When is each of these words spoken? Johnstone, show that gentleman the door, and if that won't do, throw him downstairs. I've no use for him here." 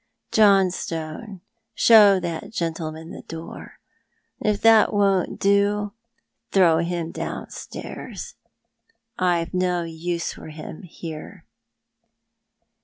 Johnstone, 0.31 1.41
show 1.75 2.19
that 2.21 2.49
gentleman 2.51 3.11
the 3.11 3.21
door, 3.21 3.73
and 4.41 4.55
if 4.55 4.59
that 4.63 4.91
won't 4.91 5.39
do, 5.39 5.93
throw 6.51 6.79
him 6.79 7.11
downstairs. 7.11 8.33
I've 9.19 9.53
no 9.53 9.83
use 9.83 10.33
for 10.33 10.47
him 10.47 10.81
here." 10.81 11.45